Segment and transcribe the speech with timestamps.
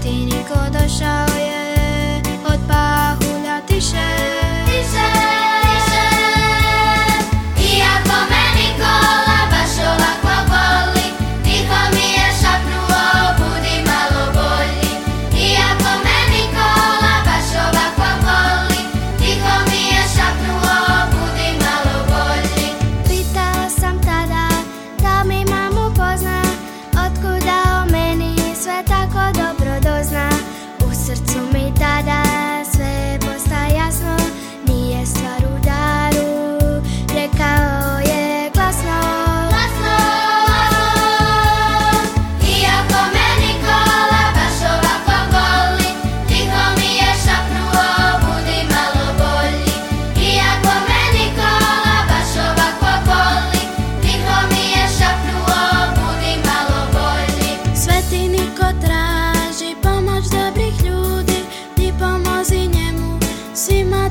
[0.00, 1.29] 替你过多少？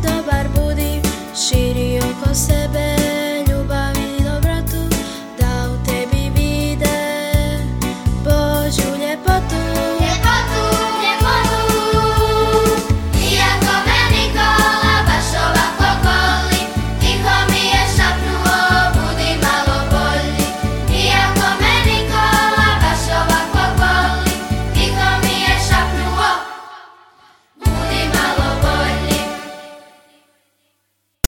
[0.02, 1.02] صدا بر بودیم
[1.34, 2.99] شیری و کاسبه